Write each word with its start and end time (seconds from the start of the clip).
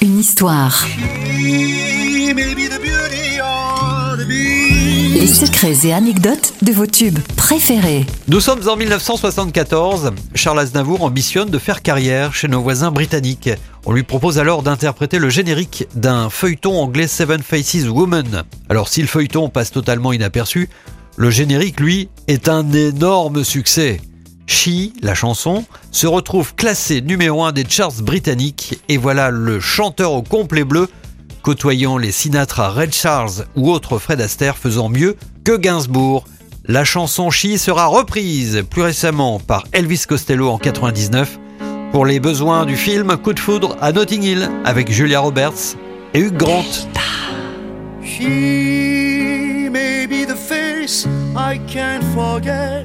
Une 0.00 0.18
histoire. 0.18 0.86
Les 5.14 5.26
secrets 5.26 5.76
et 5.84 5.92
anecdotes 5.92 6.54
de 6.62 6.72
vos 6.72 6.86
tubes 6.86 7.18
préférés. 7.36 8.06
Nous 8.28 8.40
sommes 8.40 8.66
en 8.66 8.76
1974. 8.76 10.12
Charles 10.34 10.60
Aznavour 10.60 11.04
ambitionne 11.04 11.50
de 11.50 11.58
faire 11.58 11.82
carrière 11.82 12.32
chez 12.32 12.48
nos 12.48 12.62
voisins 12.62 12.90
britanniques. 12.90 13.50
On 13.84 13.92
lui 13.92 14.02
propose 14.02 14.38
alors 14.38 14.62
d'interpréter 14.62 15.18
le 15.18 15.28
générique 15.28 15.86
d'un 15.94 16.30
feuilleton 16.30 16.80
anglais 16.80 17.06
Seven 17.06 17.42
Faces 17.42 17.88
Woman. 17.88 18.44
Alors 18.70 18.88
si 18.88 19.02
le 19.02 19.08
feuilleton 19.08 19.50
passe 19.50 19.72
totalement 19.72 20.14
inaperçu, 20.14 20.70
le 21.16 21.30
générique, 21.30 21.80
lui, 21.80 22.08
est 22.28 22.48
un 22.48 22.72
énorme 22.72 23.44
succès. 23.44 24.00
She, 24.46 24.92
la 25.02 25.14
chanson, 25.14 25.64
se 25.90 26.06
retrouve 26.06 26.54
classée 26.54 27.00
numéro 27.00 27.42
1 27.42 27.52
des 27.52 27.64
charts 27.68 28.02
britanniques 28.02 28.80
et 28.88 28.96
voilà 28.96 29.30
le 29.30 29.60
chanteur 29.60 30.12
au 30.12 30.22
complet 30.22 30.64
bleu 30.64 30.88
côtoyant 31.42 31.96
les 31.96 32.10
Sinatra, 32.10 32.70
Red 32.70 32.92
Charles 32.92 33.46
ou 33.54 33.70
autres 33.70 33.98
Fred 33.98 34.20
Astaire 34.20 34.56
faisant 34.56 34.88
mieux 34.88 35.16
que 35.44 35.56
Gainsbourg. 35.56 36.24
La 36.66 36.84
chanson 36.84 37.30
She 37.30 37.56
sera 37.56 37.86
reprise 37.86 38.64
plus 38.68 38.82
récemment 38.82 39.38
par 39.38 39.64
Elvis 39.72 40.04
Costello 40.08 40.48
en 40.48 40.58
99 40.58 41.38
pour 41.92 42.04
les 42.04 42.18
besoins 42.18 42.66
du 42.66 42.76
film 42.76 43.16
Coup 43.16 43.32
de 43.32 43.38
foudre 43.38 43.76
à 43.80 43.92
Notting 43.92 44.24
Hill 44.24 44.50
avec 44.64 44.90
Julia 44.90 45.20
Roberts 45.20 45.76
et 46.14 46.18
Hugh 46.18 46.36
Grant. 46.36 46.64
She 48.02 49.70
may 49.70 50.06
be 50.06 50.26
the 50.26 50.36
face 50.36 51.06
I 51.36 51.60
can't 51.68 52.02
forget, 52.12 52.84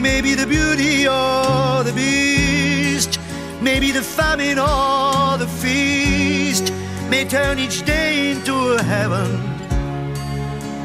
may 0.00 0.20
be 0.20 0.34
the 0.34 0.46
beauty 0.46 1.06
or 1.06 1.84
the 1.84 1.92
beast, 1.94 3.20
maybe 3.60 3.90
the 3.92 4.02
famine 4.02 4.58
or 4.58 5.36
the 5.36 5.46
feast, 5.46 6.72
may 7.10 7.24
turn 7.24 7.58
each 7.58 7.84
day 7.84 8.30
into 8.30 8.54
a 8.78 8.82
heaven 8.82 9.30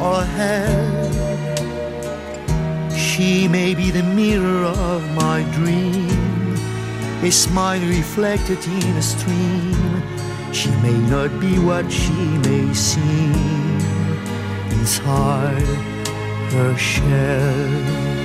or 0.01 0.23
hell. 0.23 1.11
She 2.95 3.47
may 3.47 3.73
be 3.73 3.91
the 3.91 4.03
mirror 4.03 4.65
of 4.65 5.01
my 5.15 5.43
dream, 5.53 6.55
a 7.23 7.31
smile 7.31 7.81
reflected 7.87 8.63
in 8.65 8.97
a 8.97 9.01
stream. 9.01 10.03
She 10.51 10.71
may 10.81 10.97
not 11.09 11.39
be 11.39 11.57
what 11.59 11.91
she 11.91 12.11
may 12.47 12.73
seem 12.73 13.79
inside 14.71 15.61
her 16.53 16.77
shell. 16.77 18.24